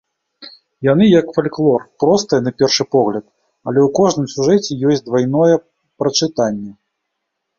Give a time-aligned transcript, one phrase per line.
[0.85, 3.25] Яны, як фальклор, простыя на першы погляд,
[3.71, 5.55] але ў кожным сюжэце ёсць двайное
[6.05, 6.71] прачытанне.